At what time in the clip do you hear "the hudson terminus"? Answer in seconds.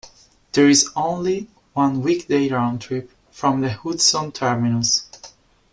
3.61-5.03